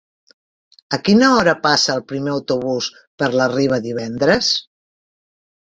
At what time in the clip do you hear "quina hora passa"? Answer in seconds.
1.09-1.93